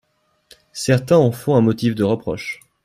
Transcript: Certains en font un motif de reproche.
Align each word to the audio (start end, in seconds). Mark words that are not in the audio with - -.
Certains 0.73 1.17
en 1.19 1.31
font 1.31 1.55
un 1.55 1.61
motif 1.61 1.93
de 1.93 2.03
reproche. 2.03 2.59